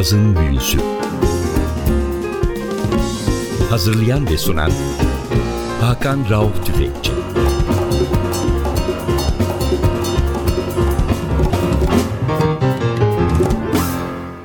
Cazın 0.00 0.36
Büyüsü 0.36 0.78
Hazırlayan 3.70 4.26
ve 4.26 4.38
sunan 4.38 4.70
Hakan 5.80 6.30
Rauf 6.30 6.66
Tüfekçi 6.66 7.12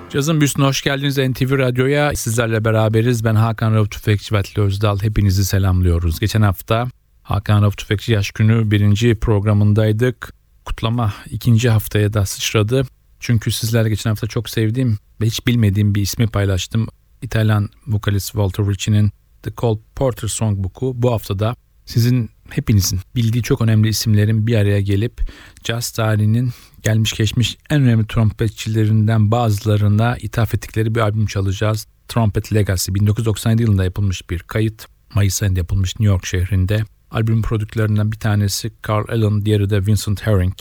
Cazın 0.09 0.39
Büyüsü'ne 0.41 0.65
hoş 0.65 0.81
geldiniz 0.81 1.17
NTV 1.17 1.57
Radyo'ya. 1.57 2.15
Sizlerle 2.15 2.65
beraberiz. 2.65 3.23
Ben 3.23 3.35
Hakan 3.35 3.73
Rauf 3.73 3.91
Tüfekçi 3.91 4.35
ve 4.35 4.39
Atli 4.39 4.61
Özdal. 4.61 4.99
Hepinizi 5.01 5.45
selamlıyoruz. 5.45 6.19
Geçen 6.19 6.41
hafta 6.41 6.87
Hakan 7.23 7.61
Rauf 7.61 7.77
Tüfekçi 7.77 8.13
Yaş 8.13 8.31
Günü 8.31 8.71
birinci 8.71 9.15
programındaydık. 9.15 10.33
Kutlama 10.65 11.13
ikinci 11.31 11.69
haftaya 11.69 12.13
da 12.13 12.25
sıçradı. 12.25 12.85
Çünkü 13.25 13.51
sizlerle 13.51 13.89
geçen 13.89 14.09
hafta 14.09 14.27
çok 14.27 14.49
sevdiğim 14.49 14.97
ve 15.21 15.25
hiç 15.25 15.47
bilmediğim 15.47 15.95
bir 15.95 16.01
ismi 16.01 16.27
paylaştım. 16.27 16.87
İtalyan 17.21 17.69
vokalist 17.87 18.25
Walter 18.25 18.65
Ricci'nin 18.65 19.11
The 19.43 19.51
Cole 19.57 19.79
Porter 19.95 20.27
Songbook'u 20.27 20.93
bu 20.95 21.11
haftada 21.11 21.55
sizin 21.85 22.29
hepinizin 22.49 22.99
bildiği 23.15 23.43
çok 23.43 23.61
önemli 23.61 23.87
isimlerin 23.87 24.47
bir 24.47 24.55
araya 24.55 24.81
gelip 24.81 25.21
jazz 25.63 25.91
tarihinin 25.91 26.51
gelmiş 26.83 27.13
geçmiş 27.13 27.57
en 27.69 27.81
önemli 27.81 28.07
trompetçilerinden 28.07 29.31
bazılarına 29.31 30.17
ithaf 30.17 30.55
ettikleri 30.55 30.95
bir 30.95 30.99
albüm 30.99 31.25
çalacağız. 31.25 31.87
Trumpet 32.07 32.53
Legacy 32.53 32.93
1997 32.93 33.61
yılında 33.61 33.83
yapılmış 33.83 34.29
bir 34.29 34.39
kayıt. 34.39 34.85
Mayıs 35.15 35.43
ayında 35.43 35.59
yapılmış 35.59 35.99
New 35.99 36.13
York 36.13 36.25
şehrinde. 36.25 36.83
Albüm 37.11 37.41
prodüktörlerinden 37.41 38.11
bir 38.11 38.19
tanesi 38.19 38.71
Carl 38.89 39.09
Allen, 39.09 39.45
diğeri 39.45 39.69
de 39.69 39.85
Vincent 39.85 40.27
Herring. 40.27 40.55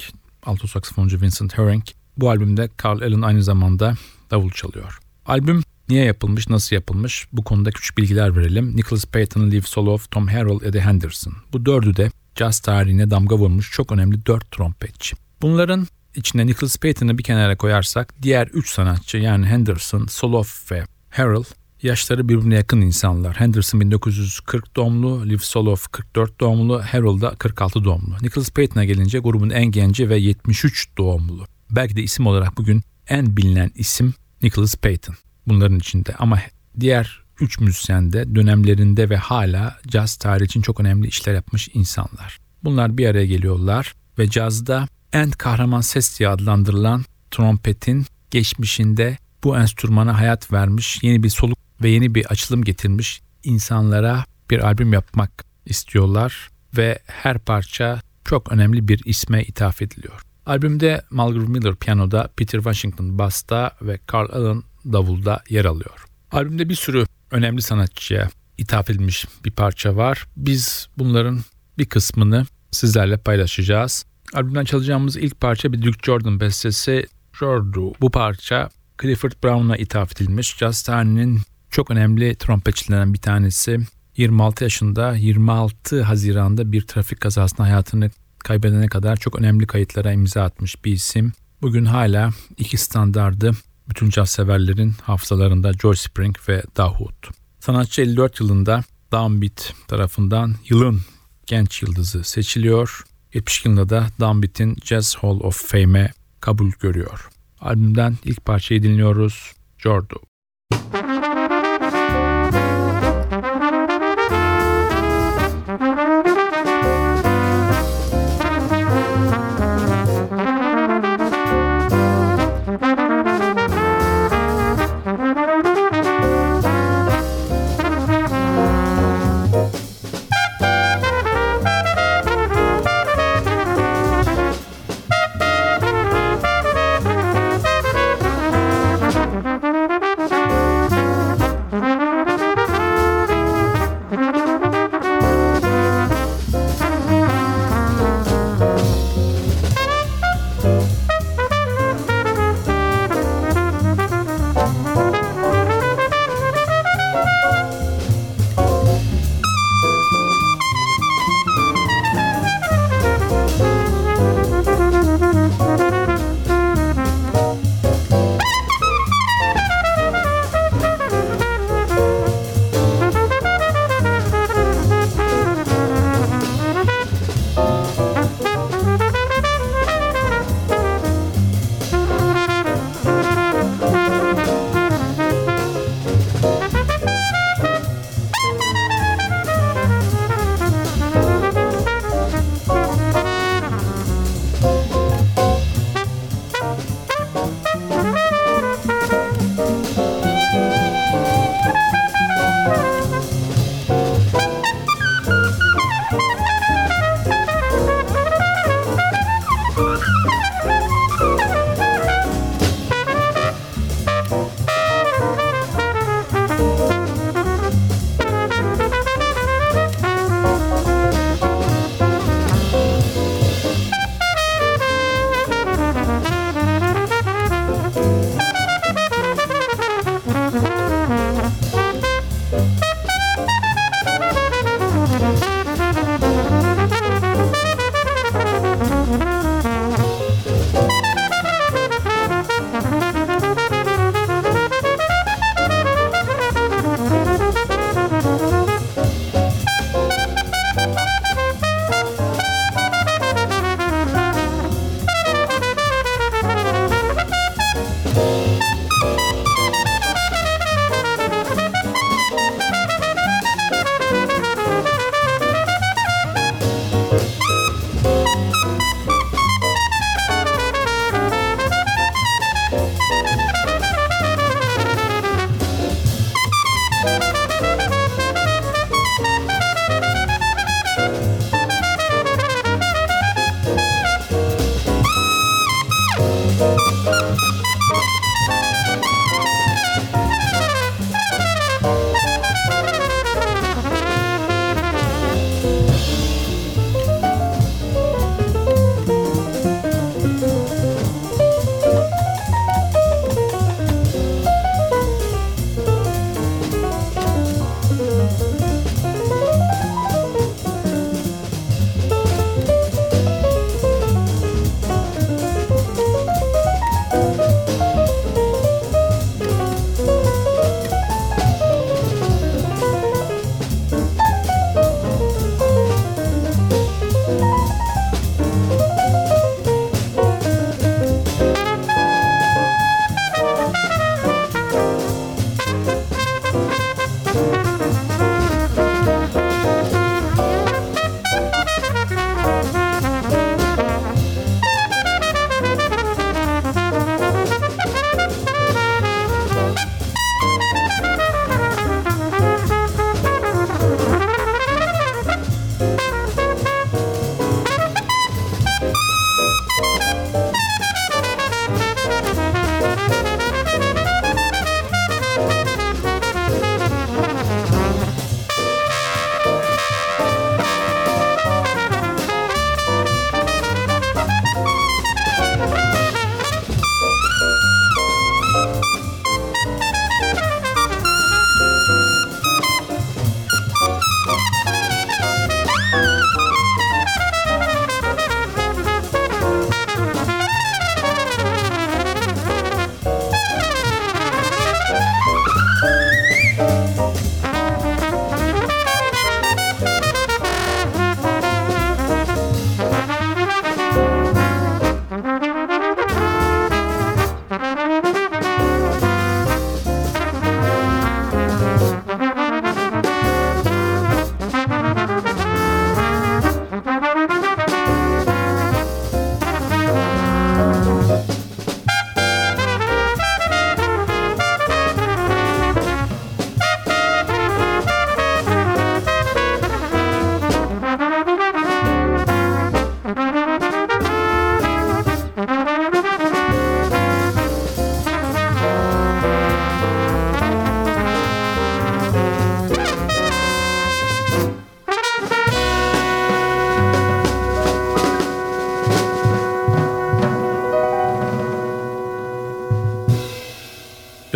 Alto 0.46 0.66
saksafoncu 0.66 1.20
Vincent 1.20 1.58
Herring. 1.58 1.84
Bu 2.16 2.30
albümde 2.30 2.68
Carl 2.84 3.02
Allen 3.02 3.22
aynı 3.22 3.42
zamanda 3.42 3.94
davul 4.30 4.50
çalıyor. 4.50 4.98
Albüm 5.26 5.62
niye 5.88 6.04
yapılmış, 6.04 6.48
nasıl 6.48 6.76
yapılmış 6.76 7.26
bu 7.32 7.44
konuda 7.44 7.70
küçük 7.70 7.98
bilgiler 7.98 8.36
verelim. 8.36 8.76
Nicholas 8.76 9.04
Payton, 9.04 9.50
Liv 9.50 9.62
Soloff, 9.62 10.10
Tom 10.10 10.26
Harrell, 10.26 10.68
Eddie 10.68 10.80
Henderson. 10.80 11.34
Bu 11.52 11.66
dördü 11.66 11.96
de 11.96 12.10
jazz 12.38 12.60
tarihine 12.60 13.10
damga 13.10 13.36
vurmuş 13.36 13.70
çok 13.70 13.92
önemli 13.92 14.26
dört 14.26 14.50
trompetçi. 14.50 15.16
Bunların 15.42 15.86
içinde 16.14 16.46
Nicholas 16.46 16.76
Payton'ı 16.76 17.18
bir 17.18 17.22
kenara 17.22 17.56
koyarsak 17.56 18.14
diğer 18.22 18.46
üç 18.46 18.70
sanatçı 18.70 19.16
yani 19.16 19.46
Henderson, 19.46 20.06
Soloff 20.06 20.72
ve 20.72 20.84
Harrell 21.10 21.44
yaşları 21.82 22.28
birbirine 22.28 22.54
yakın 22.54 22.80
insanlar. 22.80 23.36
Henderson 23.36 23.80
1940 23.80 24.76
doğumlu, 24.76 25.28
Liv 25.28 25.38
Soloff 25.38 25.88
44 25.88 26.40
doğumlu, 26.40 26.82
Harrell 26.82 27.20
da 27.20 27.30
46 27.30 27.84
doğumlu. 27.84 28.14
Nicholas 28.22 28.50
Payton'a 28.50 28.84
gelince 28.84 29.18
grubun 29.18 29.50
en 29.50 29.66
genci 29.66 30.08
ve 30.08 30.16
73 30.16 30.88
doğumlu. 30.98 31.46
Belki 31.76 31.96
de 31.96 32.02
isim 32.02 32.26
olarak 32.26 32.56
bugün 32.56 32.82
en 33.08 33.36
bilinen 33.36 33.70
isim 33.74 34.14
Nicholas 34.42 34.76
Payton 34.76 35.14
bunların 35.46 35.78
içinde. 35.78 36.14
Ama 36.18 36.40
diğer 36.80 37.24
üç 37.40 37.60
müzisyen 37.60 38.12
de 38.12 38.34
dönemlerinde 38.34 39.10
ve 39.10 39.16
hala 39.16 39.76
caz 39.86 40.16
tarihi 40.16 40.44
için 40.44 40.62
çok 40.62 40.80
önemli 40.80 41.06
işler 41.06 41.34
yapmış 41.34 41.68
insanlar. 41.74 42.38
Bunlar 42.64 42.98
bir 42.98 43.06
araya 43.06 43.26
geliyorlar 43.26 43.94
ve 44.18 44.30
cazda 44.30 44.88
en 45.12 45.30
kahraman 45.30 45.80
ses 45.80 46.18
diye 46.18 46.28
adlandırılan 46.28 47.04
trompetin 47.30 48.06
geçmişinde 48.30 49.18
bu 49.44 49.58
enstrümana 49.58 50.18
hayat 50.18 50.52
vermiş, 50.52 50.98
yeni 51.02 51.22
bir 51.22 51.28
soluk 51.28 51.58
ve 51.82 51.88
yeni 51.88 52.14
bir 52.14 52.26
açılım 52.26 52.64
getirmiş 52.64 53.20
insanlara 53.42 54.24
bir 54.50 54.58
albüm 54.58 54.92
yapmak 54.92 55.44
istiyorlar 55.66 56.50
ve 56.76 56.98
her 57.06 57.38
parça 57.38 58.00
çok 58.24 58.52
önemli 58.52 58.88
bir 58.88 59.02
isme 59.04 59.42
ithaf 59.42 59.82
ediliyor. 59.82 60.33
Albümde 60.46 61.02
Mulgrew 61.10 61.52
Miller 61.52 61.74
piyanoda, 61.74 62.28
Peter 62.36 62.58
Washington 62.58 63.18
basta 63.18 63.70
ve 63.82 63.98
Carl 64.12 64.28
Allen 64.32 64.62
davulda 64.92 65.42
yer 65.48 65.64
alıyor. 65.64 66.06
Albümde 66.32 66.68
bir 66.68 66.74
sürü 66.74 67.04
önemli 67.30 67.62
sanatçıya 67.62 68.28
ithaf 68.58 68.90
edilmiş 68.90 69.26
bir 69.44 69.50
parça 69.50 69.96
var. 69.96 70.26
Biz 70.36 70.88
bunların 70.98 71.40
bir 71.78 71.86
kısmını 71.86 72.46
sizlerle 72.70 73.16
paylaşacağız. 73.16 74.06
Albümden 74.34 74.64
çalacağımız 74.64 75.16
ilk 75.16 75.40
parça 75.40 75.72
bir 75.72 75.82
Duke 75.82 75.98
Jordan 76.02 76.40
bestesi 76.40 77.06
Jordu. 77.32 77.92
Bu 78.00 78.10
parça 78.10 78.68
Clifford 79.02 79.32
Brown'a 79.44 79.76
ithaf 79.76 80.12
edilmiş. 80.12 80.56
Jazz 80.56 80.82
tarihinin 80.82 81.40
çok 81.70 81.90
önemli 81.90 82.36
trompetçilerinden 82.36 83.14
bir 83.14 83.18
tanesi. 83.18 83.80
26 84.16 84.64
yaşında 84.64 85.14
26 85.16 86.02
Haziran'da 86.02 86.72
bir 86.72 86.82
trafik 86.82 87.20
kazasında 87.20 87.62
hayatını 87.62 88.10
kaybedene 88.44 88.88
kadar 88.88 89.16
çok 89.16 89.38
önemli 89.38 89.66
kayıtlara 89.66 90.12
imza 90.12 90.42
atmış 90.42 90.84
bir 90.84 90.92
isim. 90.92 91.32
Bugün 91.62 91.84
hala 91.84 92.30
iki 92.56 92.76
standardı 92.76 93.52
bütün 93.88 94.10
caz 94.10 94.30
severlerin 94.30 94.94
hafızalarında 95.02 95.72
George 95.82 95.98
Spring 95.98 96.36
ve 96.48 96.62
Dahoud. 96.76 97.24
Sanatçı 97.60 98.02
54 98.02 98.40
yılında 98.40 98.82
Downbeat 99.12 99.74
tarafından 99.88 100.54
yılın 100.68 101.00
genç 101.46 101.82
yıldızı 101.82 102.24
seçiliyor. 102.24 103.04
70 103.34 103.64
yılında 103.64 103.88
da 103.88 104.06
Downbeat'in 104.20 104.76
Jazz 104.84 105.16
Hall 105.16 105.40
of 105.40 105.66
Fame'e 105.66 106.12
kabul 106.40 106.70
görüyor. 106.80 107.28
Albümden 107.60 108.18
ilk 108.24 108.44
parçayı 108.44 108.82
dinliyoruz. 108.82 109.52
Jordo. 109.78 110.16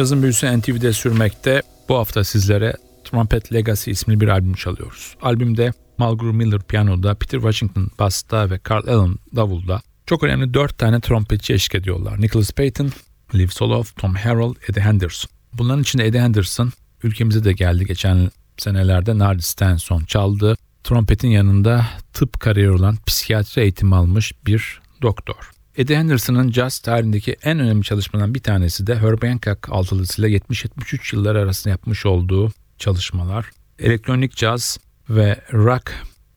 Cazın 0.09 0.23
büyüsü 0.23 0.59
NTV'de 0.59 0.93
sürmekte. 0.93 1.63
Bu 1.89 1.97
hafta 1.97 2.25
sizlere 2.25 2.77
Trumpet 3.05 3.53
Legacy 3.53 3.91
isimli 3.91 4.21
bir 4.21 4.29
albüm 4.29 4.55
çalıyoruz. 4.55 5.17
Albümde 5.23 5.73
Mulgrew 5.99 6.37
Miller 6.37 6.61
piyanoda, 6.63 7.15
Peter 7.15 7.39
Washington 7.39 7.91
basta 7.99 8.51
ve 8.51 8.61
Carl 8.71 8.89
Allen 8.89 9.17
davulda 9.37 9.81
çok 10.07 10.23
önemli 10.23 10.55
dört 10.55 10.79
tane 10.79 11.01
trompetçi 11.01 11.55
eşlik 11.55 11.75
ediyorlar. 11.75 12.21
Nicholas 12.21 12.53
Payton, 12.53 12.93
Liv 13.35 13.49
Soloff, 13.49 13.97
Tom 13.97 14.15
Harrell, 14.15 14.55
Eddie 14.69 14.83
Henderson. 14.83 15.31
Bunların 15.55 15.83
içinde 15.83 16.07
Eddie 16.07 16.21
Henderson 16.21 16.73
ülkemize 17.03 17.45
de 17.45 17.53
geldi 17.53 17.87
geçen 17.87 18.31
senelerde 18.57 19.19
Nardi 19.19 19.43
Stenson 19.43 20.05
çaldı. 20.05 20.57
Trompetin 20.85 21.29
yanında 21.29 21.87
tıp 22.13 22.41
kariyeri 22.41 22.73
olan 22.73 22.97
psikiyatri 23.07 23.63
eğitimi 23.63 23.97
almış 23.97 24.33
bir 24.47 24.81
doktor. 25.03 25.58
Eddie 25.79 25.97
Henderson'ın 25.97 26.53
jazz 26.53 26.79
tarihindeki 26.79 27.37
en 27.43 27.59
önemli 27.59 27.85
çalışmalarından 27.85 28.35
bir 28.35 28.41
tanesi 28.41 28.87
de 28.87 28.99
Herb 28.99 29.23
Hancock 29.23 29.69
altılısıyla 29.69 30.31
70-73 30.31 31.17
yıllar 31.17 31.37
arasında 31.37 31.71
yapmış 31.71 32.07
olduğu 32.07 32.53
çalışmalar. 32.79 33.51
Elektronik 33.79 34.37
caz 34.37 34.79
ve 35.11 35.41
rock 35.53 35.93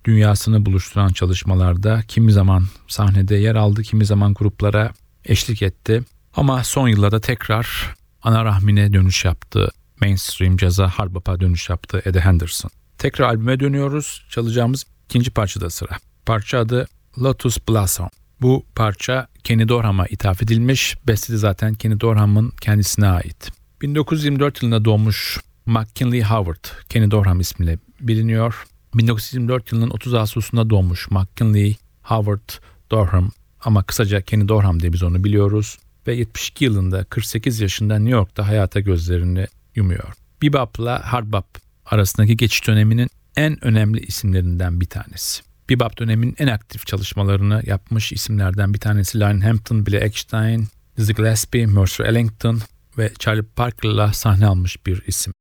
dünyasını 0.05 0.65
buluşturan 0.65 1.09
çalışmalarda 1.09 2.03
kimi 2.07 2.31
zaman 2.31 2.65
sahnede 2.87 3.35
yer 3.35 3.55
aldı, 3.55 3.83
kimi 3.83 4.05
zaman 4.05 4.33
gruplara 4.33 4.91
eşlik 5.25 5.61
etti. 5.61 6.03
Ama 6.35 6.63
son 6.63 6.87
yıllarda 6.87 7.21
tekrar 7.21 7.95
ana 8.23 8.45
rahmine 8.45 8.93
dönüş 8.93 9.25
yaptı. 9.25 9.71
Mainstream 10.01 10.57
caza, 10.57 10.87
hard 10.87 11.13
bop'a 11.13 11.39
dönüş 11.39 11.69
yaptı 11.69 12.01
Eddie 12.05 12.21
Henderson. 12.21 12.71
Tekrar 12.97 13.25
albüme 13.25 13.59
dönüyoruz. 13.59 14.25
Çalacağımız 14.29 14.85
ikinci 15.05 15.31
parçada 15.31 15.69
sıra. 15.69 15.97
Parça 16.25 16.59
adı 16.59 16.87
Lotus 17.19 17.57
Blossom. 17.69 18.09
Bu 18.41 18.65
parça 18.75 19.27
Kenny 19.43 19.67
Dorham'a 19.67 20.05
ithaf 20.07 20.43
edilmiş. 20.43 20.95
Beste 21.07 21.33
de 21.33 21.37
zaten 21.37 21.73
Kenny 21.73 21.99
Dorham'ın 21.99 22.53
kendisine 22.61 23.07
ait. 23.07 23.51
1924 23.81 24.63
yılında 24.63 24.85
doğmuş 24.85 25.39
McKinley 25.65 26.21
Howard, 26.21 26.65
Kenny 26.89 27.11
Dorham 27.11 27.39
ismiyle 27.39 27.77
biliniyor. 27.99 28.63
1924 28.93 29.71
yılının 29.71 29.89
30 29.89 30.13
Ağustos'unda 30.13 30.69
doğmuş 30.69 31.11
McKinley 31.11 31.75
Howard 32.01 32.49
Dorham 32.91 33.31
ama 33.63 33.83
kısaca 33.83 34.21
Kenny 34.21 34.47
Dorham 34.47 34.79
diye 34.79 34.93
biz 34.93 35.03
onu 35.03 35.23
biliyoruz. 35.23 35.77
Ve 36.07 36.15
72 36.15 36.65
yılında 36.65 37.03
48 37.03 37.61
yaşında 37.61 37.99
New 37.99 38.11
York'ta 38.11 38.47
hayata 38.47 38.79
gözlerini 38.79 39.47
yumuyor. 39.75 40.13
Bebop'la 40.41 41.13
hard 41.13 41.31
bop 41.31 41.45
arasındaki 41.85 42.37
geçiş 42.37 42.67
döneminin 42.67 43.09
en 43.35 43.65
önemli 43.65 43.99
isimlerinden 43.99 44.81
bir 44.81 44.85
tanesi. 44.85 45.50
Bebop 45.71 45.97
dönemin 45.97 46.35
en 46.39 46.47
aktif 46.47 46.87
çalışmalarını 46.87 47.61
yapmış 47.65 48.11
isimlerden 48.11 48.73
bir 48.73 48.79
tanesi 48.79 49.19
Lionel 49.19 49.41
Hampton, 49.41 49.85
Billy 49.85 49.97
Eckstein, 49.97 50.67
Dizzy 50.97 51.13
Gillespie, 51.13 51.65
Mercer 51.65 52.05
Ellington 52.05 52.61
ve 52.97 53.11
Charlie 53.19 53.45
Parker'la 53.55 54.13
sahne 54.13 54.45
almış 54.45 54.85
bir 54.85 55.03
isim. 55.07 55.33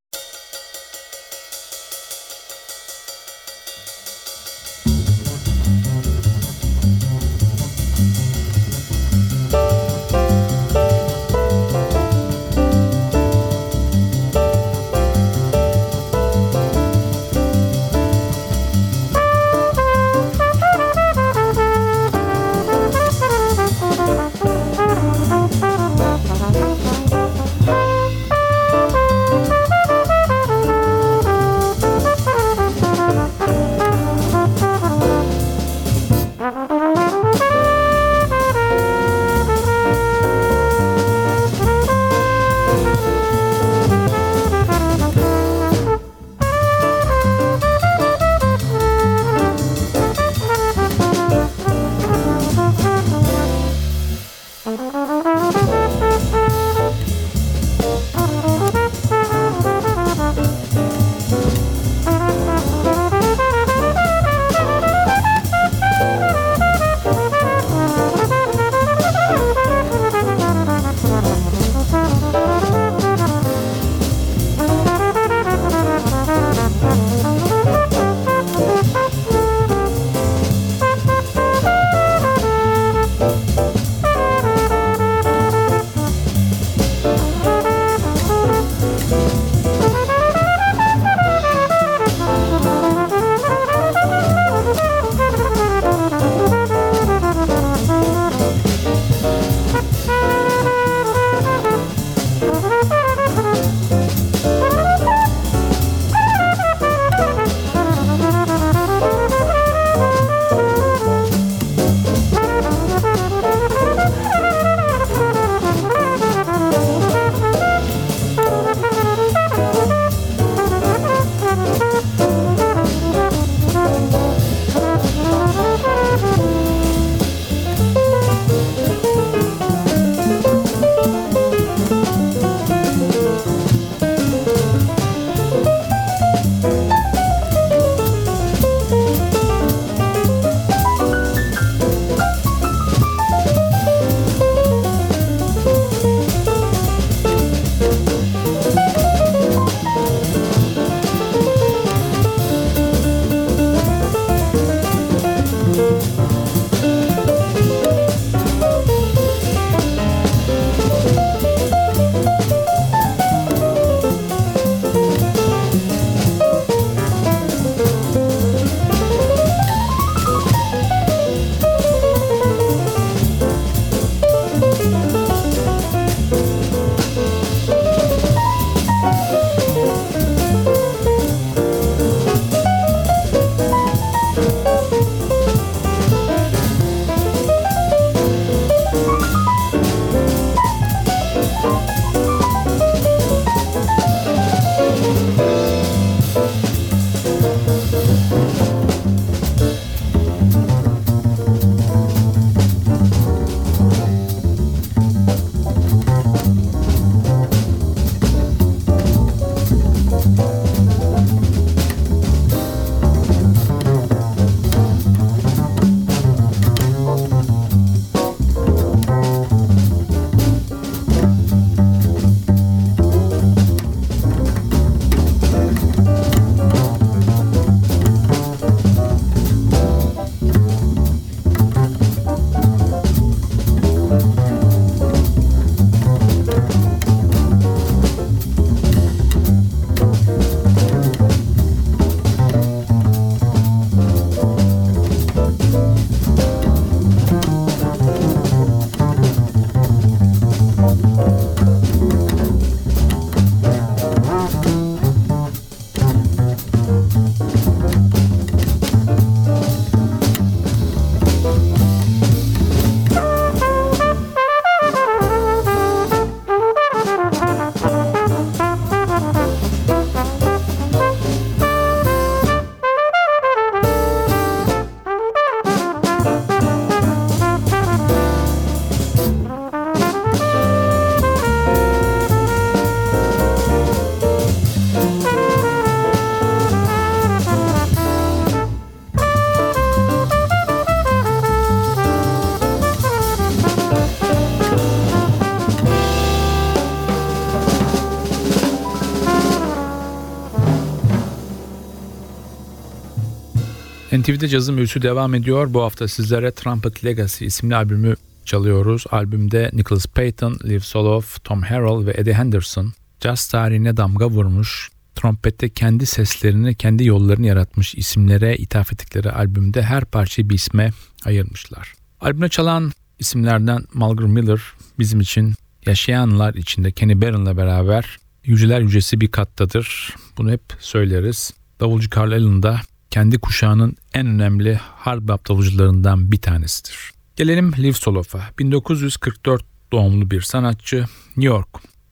NTV'de 304.21 304.49
cazın 304.49 304.77
büyüsü 304.77 305.03
devam 305.03 305.35
ediyor. 305.35 305.75
Bu 305.75 305.83
hafta 305.83 306.09
sizlere 306.09 306.51
Trumpet 306.51 307.05
Legacy 307.05 307.47
isimli 307.47 307.77
albümü 307.77 308.15
çalıyoruz. 308.45 309.05
Albümde 309.11 309.71
Nicholas 309.73 310.07
Payton, 310.07 310.59
Liv 310.65 310.81
Soloff, 310.81 311.45
Tom 311.45 311.63
Harrell 311.63 312.07
ve 312.07 312.15
Eddie 312.17 312.35
Henderson 312.35 312.93
caz 313.21 313.49
tarihine 313.49 313.97
damga 313.97 314.31
vurmuş, 314.31 314.91
trompette 315.15 315.69
kendi 315.69 316.07
seslerini, 316.07 316.75
kendi 316.75 317.07
yollarını 317.07 317.47
yaratmış 317.47 317.95
isimlere 317.95 318.57
ithaf 318.57 318.93
ettikleri 318.93 319.31
albümde 319.31 319.83
her 319.83 320.05
parçayı 320.05 320.51
bir 320.51 320.55
isme 320.55 320.91
ayırmışlar. 321.25 321.95
Albümde 322.21 322.49
çalan 322.49 322.93
isimlerden 323.19 323.85
Malcolm 323.95 324.31
Miller 324.31 324.61
bizim 324.99 325.21
için 325.21 325.55
yaşayanlar 325.87 326.55
içinde 326.55 326.93
Kenny 326.93 327.23
Barron'la 327.23 327.57
beraber 327.57 328.19
yüceler 328.45 328.81
yücesi 328.81 329.21
bir 329.21 329.29
kattadır. 329.29 330.15
Bunu 330.39 330.51
hep 330.51 330.63
söyleriz. 330.81 331.53
Davulcu 331.81 332.09
Carl 332.17 332.33
Allen 332.33 332.63
da 332.63 332.81
kendi 333.11 333.39
kuşağının 333.39 333.97
en 334.15 334.27
önemli 334.27 334.81
harp 334.97 335.29
davulcularından 335.29 336.33
bir 336.33 336.41
tanesidir. 336.41 337.11
Gelelim 337.37 337.73
Liv 337.79 337.93
Soloff'a. 337.93 338.41
1944 338.59 339.65
doğumlu 339.93 340.31
bir 340.31 340.41
sanatçı. 340.41 341.05
New 341.37 341.55
York 341.55 341.69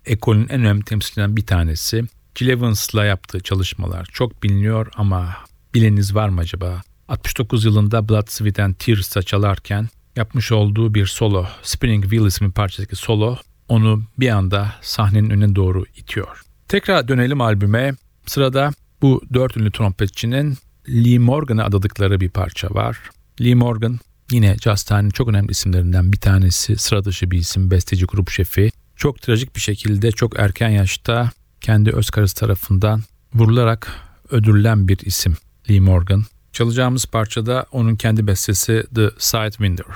ekolün 0.07 0.49
en 0.49 0.61
önemli 0.61 0.85
temsilcilerinden 0.85 1.37
bir 1.37 1.47
tanesi. 1.47 2.05
Jill 2.35 2.49
Evans'la 2.49 3.05
yaptığı 3.05 3.41
çalışmalar 3.41 4.09
çok 4.13 4.43
biliniyor 4.43 4.89
ama 4.97 5.37
bileniz 5.75 6.15
var 6.15 6.29
mı 6.29 6.41
acaba? 6.41 6.83
69 7.09 7.65
yılında 7.65 8.09
Blood, 8.09 8.29
Sweat 8.29 8.59
and 8.59 8.75
Tears'ta 8.75 9.23
çalarken 9.23 9.89
yapmış 10.17 10.53
olduğu 10.53 10.95
bir 10.95 11.07
solo, 11.07 11.47
Spinning 11.63 12.03
Wheel 12.03 12.27
ismi 12.27 12.53
parçadaki 12.53 12.97
solo 12.97 13.37
onu 13.69 14.03
bir 14.19 14.29
anda 14.29 14.73
sahnenin 14.83 15.31
önüne 15.31 15.57
doğru 15.57 15.85
itiyor. 15.97 16.43
Tekrar 16.69 17.09
dönelim 17.09 17.41
albüme. 17.41 17.95
Sırada 18.27 18.73
bu 19.03 19.23
dört 19.35 19.57
ünlü 19.57 19.73
trompetçinin 19.73 20.59
Lee 20.89 21.19
Morgan'a 21.19 21.65
adadıkları 21.65 22.21
bir 22.21 22.31
parça 22.31 22.71
var. 22.71 22.99
Lee 23.41 23.55
Morgan 23.55 23.99
yine 24.33 24.57
jazz 24.57 24.83
tarihinin 24.83 25.11
çok 25.11 25.29
önemli 25.29 25.51
isimlerinden 25.51 26.13
bir 26.13 26.17
tanesi. 26.17 26.77
Sıra 26.77 27.05
dışı 27.05 27.31
bir 27.31 27.39
isim, 27.39 27.71
besteci, 27.71 28.07
grup 28.07 28.31
şefi. 28.31 28.71
Çok 28.97 29.23
trajik 29.23 29.57
bir 29.57 29.61
şekilde 29.61 30.13
çok 30.13 30.39
erken 30.39 30.69
yaşta 30.69 31.31
kendi 31.61 31.91
öz 31.91 32.11
karısı 32.11 32.35
tarafından 32.35 33.03
vurularak 33.35 33.93
ödüllen 34.31 34.89
bir 34.89 34.99
isim 34.99 35.37
Lee 35.71 35.81
Morgan. 35.81 36.25
Çalacağımız 36.53 37.07
parçada 37.07 37.67
onun 37.73 37.97
kendi 37.97 38.27
bestesi 38.27 38.85
The 38.95 39.11
Sidewinder. 39.19 39.87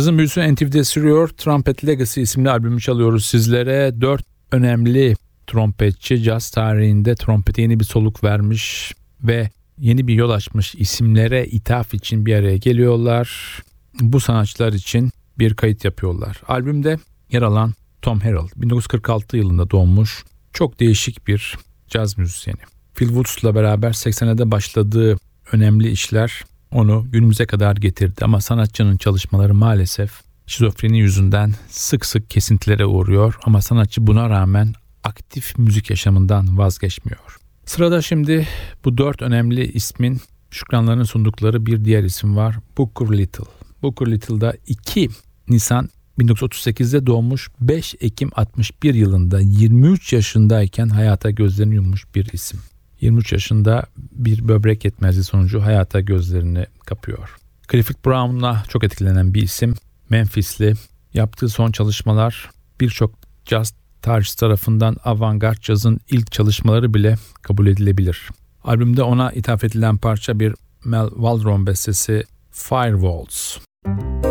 Cazın 0.00 0.18
büyüsü 0.18 0.54
NTV'de 0.54 0.84
sürüyor. 0.84 1.28
Trumpet 1.28 1.86
Legacy 1.86 2.22
isimli 2.22 2.50
albümü 2.50 2.80
çalıyoruz 2.80 3.24
sizlere. 3.24 4.00
Dört 4.00 4.24
önemli 4.52 5.16
trompetçi 5.46 6.22
caz 6.22 6.50
tarihinde 6.50 7.14
trompete 7.14 7.62
yeni 7.62 7.80
bir 7.80 7.84
soluk 7.84 8.24
vermiş 8.24 8.92
ve 9.22 9.50
yeni 9.78 10.08
bir 10.08 10.14
yol 10.14 10.30
açmış 10.30 10.74
isimlere 10.74 11.46
ithaf 11.46 11.94
için 11.94 12.26
bir 12.26 12.34
araya 12.34 12.56
geliyorlar. 12.56 13.58
Bu 14.00 14.20
sanatçılar 14.20 14.72
için 14.72 15.10
bir 15.38 15.54
kayıt 15.54 15.84
yapıyorlar. 15.84 16.40
Albümde 16.48 16.98
yer 17.32 17.42
alan 17.42 17.74
Tom 18.02 18.20
Harrell 18.20 18.48
1946 18.56 19.36
yılında 19.36 19.70
doğmuş 19.70 20.24
çok 20.52 20.80
değişik 20.80 21.26
bir 21.26 21.58
caz 21.88 22.18
müzisyeni. 22.18 22.60
Phil 22.94 23.06
Woods'la 23.06 23.54
beraber 23.54 23.90
80'de 23.90 24.50
başladığı 24.50 25.18
önemli 25.52 25.90
işler 25.90 26.44
onu 26.72 27.06
günümüze 27.10 27.46
kadar 27.46 27.76
getirdi 27.76 28.24
ama 28.24 28.40
sanatçının 28.40 28.96
çalışmaları 28.96 29.54
maalesef 29.54 30.12
şizofreni 30.46 30.98
yüzünden 30.98 31.54
sık 31.68 32.06
sık 32.06 32.30
kesintilere 32.30 32.86
uğruyor 32.86 33.38
ama 33.44 33.62
sanatçı 33.62 34.06
buna 34.06 34.28
rağmen 34.30 34.72
aktif 35.04 35.58
müzik 35.58 35.90
yaşamından 35.90 36.58
vazgeçmiyor. 36.58 37.36
Sırada 37.66 38.02
şimdi 38.02 38.48
bu 38.84 38.98
dört 38.98 39.22
önemli 39.22 39.72
ismin 39.72 40.20
şükranlarını 40.50 41.06
sundukları 41.06 41.66
bir 41.66 41.84
diğer 41.84 42.04
isim 42.04 42.36
var. 42.36 42.56
Booker 42.78 43.18
Little. 43.18 43.44
Booker 43.82 44.10
Little'da 44.10 44.54
2 44.66 45.08
Nisan 45.48 45.88
1938'de 46.18 47.06
doğmuş 47.06 47.48
5 47.60 47.94
Ekim 48.00 48.30
61 48.36 48.94
yılında 48.94 49.40
23 49.40 50.12
yaşındayken 50.12 50.88
hayata 50.88 51.30
gözlerini 51.30 51.74
yummuş 51.74 52.14
bir 52.14 52.32
isim. 52.32 52.60
23 53.00 53.32
yaşında 53.32 53.84
bir 53.96 54.48
böbrek 54.48 54.84
yetmezliği 54.84 55.24
sonucu 55.24 55.62
hayata 55.62 56.00
gözlerini 56.00 56.66
kapıyor. 56.86 57.36
Clifford 57.70 57.96
Brown'la 58.06 58.64
çok 58.68 58.84
etkilenen 58.84 59.34
bir 59.34 59.42
isim. 59.42 59.74
Memphisli. 60.10 60.74
Yaptığı 61.14 61.48
son 61.48 61.72
çalışmalar 61.72 62.50
birçok 62.80 63.14
caz 63.44 63.74
tarihçi 64.02 64.36
tarafından 64.36 64.96
avantgard 65.04 65.60
cazın 65.60 66.00
ilk 66.10 66.32
çalışmaları 66.32 66.94
bile 66.94 67.16
kabul 67.42 67.66
edilebilir. 67.66 68.28
Albümde 68.64 69.02
ona 69.02 69.32
ithaf 69.32 69.64
edilen 69.64 69.96
parça 69.96 70.40
bir 70.40 70.54
Mel 70.84 71.08
Waldron 71.08 71.66
bestesi 71.66 72.24
Firewalls. 72.50 73.58
Müzik 73.86 74.29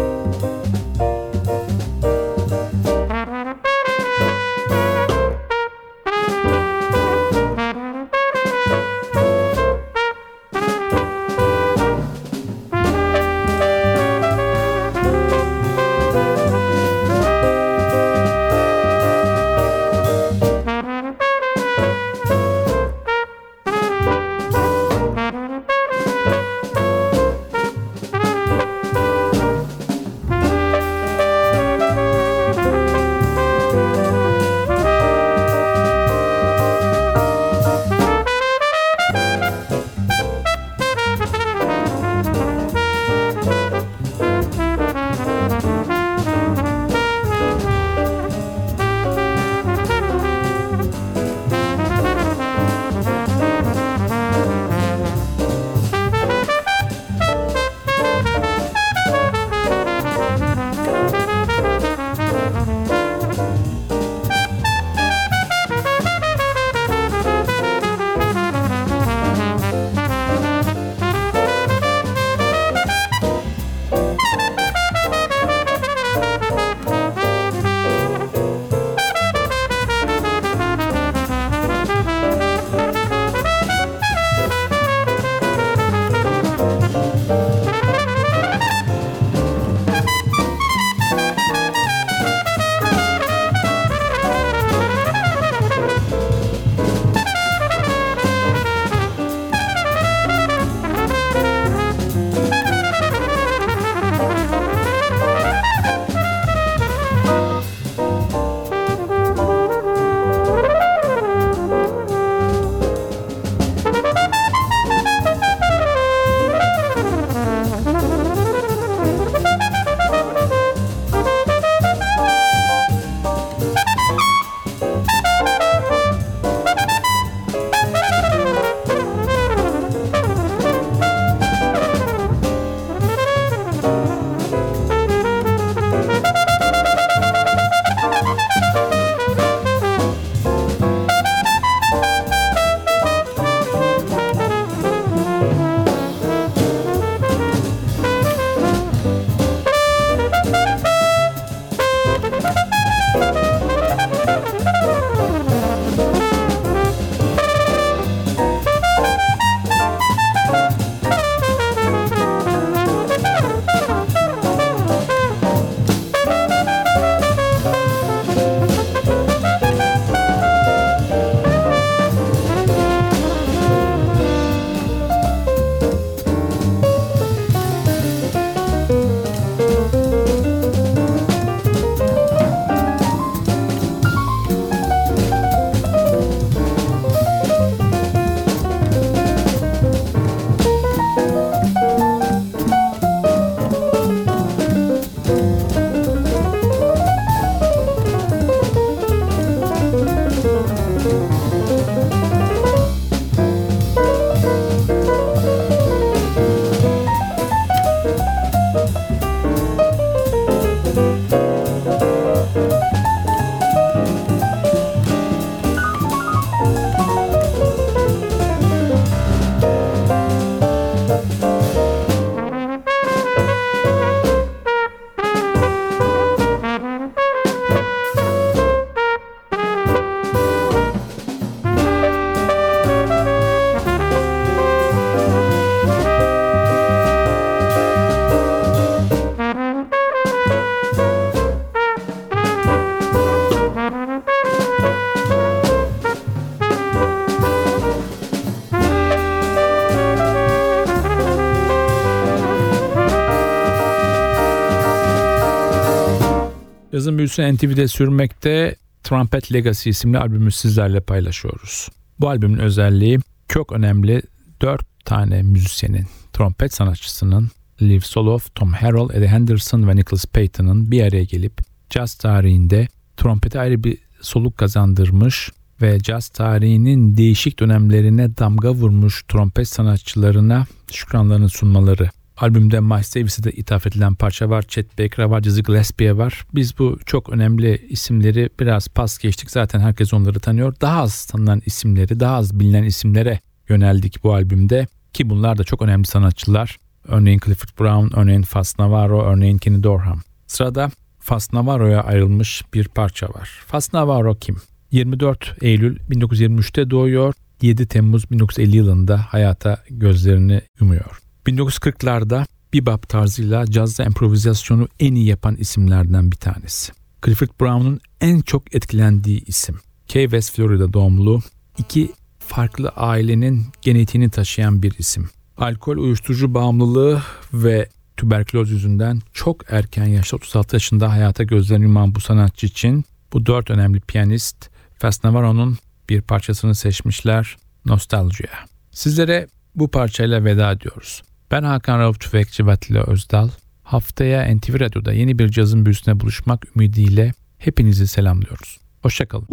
Büyüsü 257.29 257.55
NTV'de 257.55 257.87
sürmekte 257.87 258.75
Trumpet 259.03 259.53
Legacy 259.53 259.89
isimli 259.89 260.17
albümü 260.17 260.51
sizlerle 260.51 260.99
paylaşıyoruz. 260.99 261.89
Bu 262.19 262.29
albümün 262.29 262.57
özelliği 262.57 263.19
çok 263.49 263.71
önemli 263.71 264.21
dört 264.61 265.05
tane 265.05 265.41
müzisyenin, 265.41 266.05
trompet 266.33 266.73
sanatçısının 266.73 267.49
Liv 267.81 267.99
Soloff, 267.99 268.55
Tom 268.55 268.73
Harrell, 268.73 269.17
Eddie 269.17 269.27
Henderson 269.27 269.87
ve 269.87 269.95
Nicholas 269.95 270.25
Payton'ın 270.25 270.91
bir 270.91 271.03
araya 271.03 271.23
gelip 271.23 271.53
caz 271.89 272.15
tarihinde 272.15 272.87
trompete 273.17 273.59
ayrı 273.59 273.83
bir 273.83 273.97
soluk 274.21 274.57
kazandırmış 274.57 275.49
ve 275.81 275.99
caz 275.99 276.29
tarihinin 276.29 277.17
değişik 277.17 277.59
dönemlerine 277.59 278.37
damga 278.37 278.71
vurmuş 278.71 279.23
trompet 279.27 279.67
sanatçılarına 279.67 280.65
şükranlarını 280.91 281.49
sunmaları. 281.49 282.09
Albümde 282.39 282.79
Miles 282.79 283.15
Davis'e 283.15 283.43
de 283.43 283.51
ithaf 283.51 283.87
edilen 283.87 284.15
parça 284.15 284.49
var. 284.49 284.61
Chet 284.61 284.99
Baker 284.99 285.23
var, 285.23 285.43
Dizzy 285.43 285.61
Gillespie 285.61 286.17
var. 286.17 286.45
Biz 286.55 286.79
bu 286.79 286.99
çok 287.05 287.29
önemli 287.29 287.87
isimleri 287.89 288.49
biraz 288.59 288.87
pas 288.87 289.17
geçtik. 289.17 289.51
Zaten 289.51 289.79
herkes 289.79 290.13
onları 290.13 290.39
tanıyor. 290.39 290.75
Daha 290.81 291.01
az 291.01 291.25
tanınan 291.25 291.61
isimleri, 291.65 292.19
daha 292.19 292.35
az 292.35 292.59
bilinen 292.59 292.83
isimlere 292.83 293.39
yöneldik 293.69 294.23
bu 294.23 294.33
albümde. 294.33 294.87
Ki 295.13 295.29
bunlar 295.29 295.57
da 295.57 295.63
çok 295.63 295.81
önemli 295.81 296.07
sanatçılar. 296.07 296.77
Örneğin 297.07 297.39
Clifford 297.45 297.79
Brown, 297.79 298.19
örneğin 298.19 298.41
Fats 298.41 298.79
Navarro, 298.79 299.21
örneğin 299.21 299.57
Kenny 299.57 299.83
Dorham. 299.83 300.21
Sırada 300.47 300.91
Fats 301.19 301.53
Navarro'ya 301.53 302.03
ayrılmış 302.03 302.63
bir 302.73 302.87
parça 302.87 303.29
var. 303.29 303.49
Fats 303.67 303.93
Navarro 303.93 304.35
kim? 304.35 304.57
24 304.91 305.55
Eylül 305.61 305.99
1923'te 305.99 306.89
doğuyor. 306.89 307.33
7 307.61 307.87
Temmuz 307.87 308.31
1950 308.31 308.77
yılında 308.77 309.17
hayata 309.17 309.83
gözlerini 309.89 310.61
yumuyor. 310.79 311.28
1940'larda 311.47 312.45
bebop 312.73 313.09
tarzıyla 313.09 313.65
cazda 313.65 314.03
improvizasyonu 314.03 314.87
en 314.99 315.15
iyi 315.15 315.25
yapan 315.25 315.55
isimlerden 315.55 316.31
bir 316.31 316.37
tanesi. 316.37 316.91
Clifford 317.25 317.49
Brown'un 317.61 317.99
en 318.21 318.41
çok 318.41 318.75
etkilendiği 318.75 319.43
isim. 319.45 319.79
Key 320.07 320.23
West 320.23 320.55
Florida 320.55 320.93
doğumlu, 320.93 321.41
iki 321.77 322.11
farklı 322.39 322.89
ailenin 322.89 323.65
genetiğini 323.81 324.29
taşıyan 324.29 324.83
bir 324.83 324.93
isim. 324.97 325.29
Alkol, 325.57 325.97
uyuşturucu 325.97 326.53
bağımlılığı 326.53 327.21
ve 327.53 327.89
tüberküloz 328.17 328.71
yüzünden 328.71 329.21
çok 329.33 329.71
erken 329.73 330.05
yaşta 330.05 330.37
36 330.37 330.75
yaşında 330.75 331.11
hayata 331.11 331.43
gözlerini 331.43 331.83
yuman 331.83 332.15
bu 332.15 332.19
sanatçı 332.19 332.65
için 332.65 333.05
bu 333.33 333.45
dört 333.45 333.69
önemli 333.69 333.99
piyanist 333.99 334.69
Fast 334.97 335.23
Navarro'nun 335.23 335.77
bir 336.09 336.21
parçasını 336.21 336.75
seçmişler 336.75 337.57
Nostalgia. 337.85 338.49
Sizlere 338.91 339.47
bu 339.75 339.91
parçayla 339.91 340.45
veda 340.45 340.71
ediyoruz. 340.71 341.21
Ben 341.51 341.63
Hakan 341.63 341.99
Rauf 341.99 342.19
Tüfekçi 342.19 342.67
ve 342.67 343.01
Özdal. 343.07 343.49
Haftaya 343.83 344.55
NTV 344.55 344.79
Radyo'da 344.79 345.13
yeni 345.13 345.39
bir 345.39 345.49
cazın 345.49 345.85
büyüsüne 345.85 346.19
buluşmak 346.19 346.65
ümidiyle 346.75 347.33
hepinizi 347.57 348.07
selamlıyoruz. 348.07 348.77
Hoşçakalın. 349.01 349.47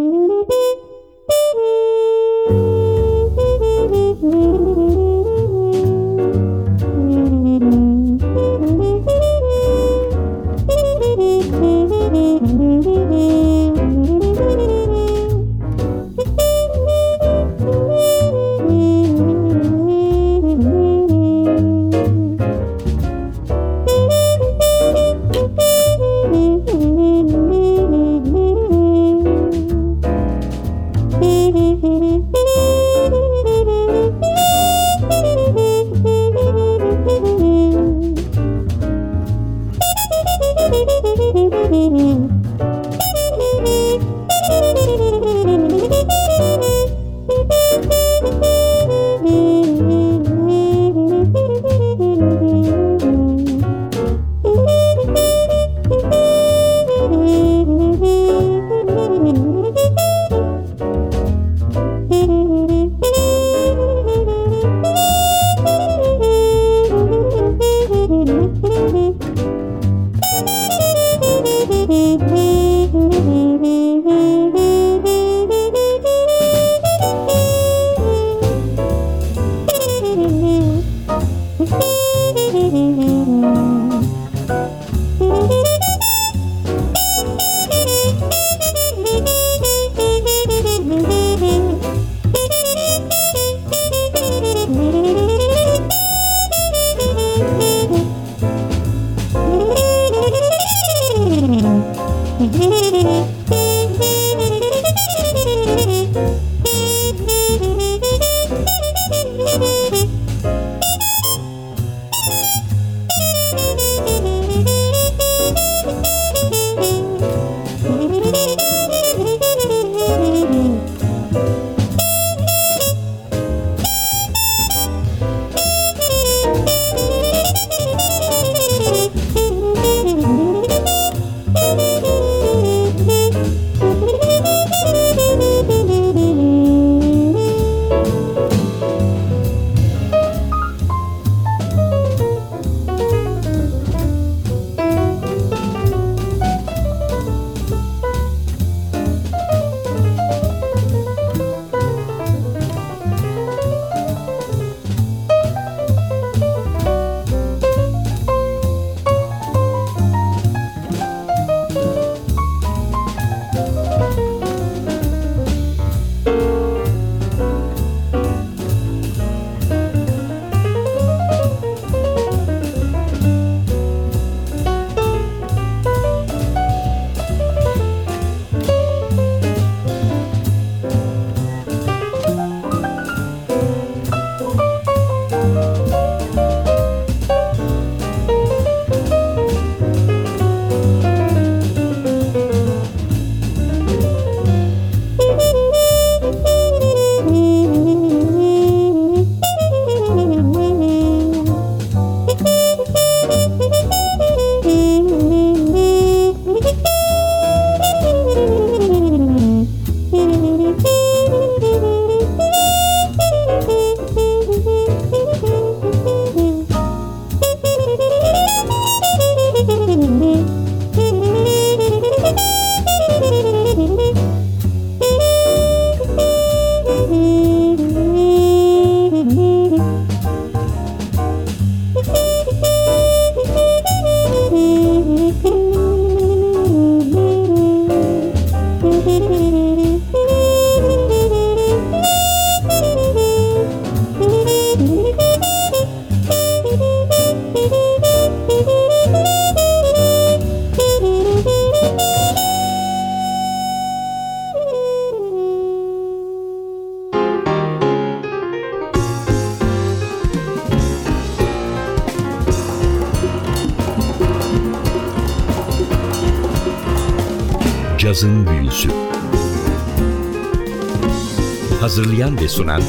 Sunan 272.56 272.82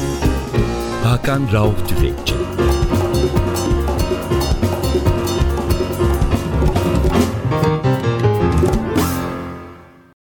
Hakan 1.04 1.52
Rauf 1.52 1.88
Tüfekçi 1.88 1.97